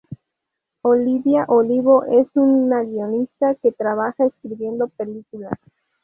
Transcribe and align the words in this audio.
Olivia 0.81 1.45
Olivo 1.47 2.03
es 2.05 2.27
una 2.33 2.81
guionista 2.81 3.53
que 3.53 3.71
trabaja 3.71 4.25
escribiendo 4.25 4.87
películas. 4.87 5.53